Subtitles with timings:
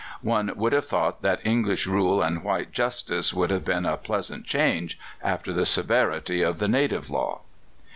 [0.23, 4.45] One would have thought that English rule and white justice would have been a pleasant
[4.47, 7.41] change after the severity of the native law.